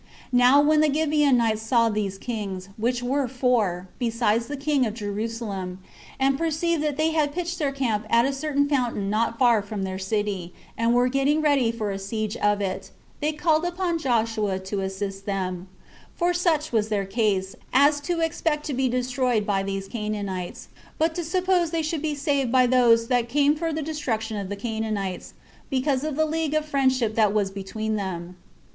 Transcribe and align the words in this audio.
Now 0.33 0.59
when 0.59 0.79
the 0.81 0.89
Gibeonites 0.91 1.61
saw 1.61 1.87
these 1.87 2.17
kings, 2.17 2.69
which 2.75 3.03
were 3.03 3.27
four, 3.27 3.87
besides 3.99 4.47
the 4.47 4.57
king 4.57 4.83
of 4.83 4.95
Jerusalem, 4.95 5.77
and 6.19 6.39
perceived 6.39 6.81
that 6.81 6.97
they 6.97 7.11
had 7.11 7.31
pitched 7.35 7.59
their 7.59 7.71
camp 7.71 8.07
at 8.09 8.25
a 8.25 8.33
certain 8.33 8.67
fountain 8.67 9.11
not 9.11 9.37
far 9.37 9.61
from 9.61 9.83
their 9.83 9.99
city, 9.99 10.55
and 10.75 10.95
were 10.95 11.07
getting 11.07 11.39
ready 11.39 11.71
for 11.71 11.93
the 11.93 11.99
siege 11.99 12.35
of 12.37 12.61
it, 12.61 12.89
they 13.19 13.31
called 13.31 13.63
upon 13.63 13.99
Joshua 13.99 14.57
to 14.57 14.79
assist 14.79 15.27
them; 15.27 15.67
for 16.15 16.33
such 16.33 16.71
was 16.71 16.89
their 16.89 17.05
case, 17.05 17.55
as 17.71 17.99
to 17.99 18.21
expect 18.21 18.65
to 18.65 18.73
be 18.73 18.89
destroyed 18.89 19.45
by 19.45 19.61
these 19.61 19.87
Canaanites, 19.87 20.69
but 20.97 21.13
to 21.13 21.23
suppose 21.23 21.69
they 21.69 21.83
should 21.83 22.01
be 22.01 22.15
saved 22.15 22.51
by 22.51 22.65
those 22.65 23.05
that 23.09 23.29
came 23.29 23.53
for 23.55 23.71
the 23.71 23.83
destruction 23.83 24.35
of 24.35 24.49
the 24.49 24.55
Canaanites, 24.55 25.35
because 25.69 26.03
of 26.03 26.15
the 26.15 26.25
league 26.25 26.55
of 26.55 26.65
friendship 26.65 27.13
that 27.13 27.35
was 27.35 27.51
between 27.51 27.97
them. 27.97 28.35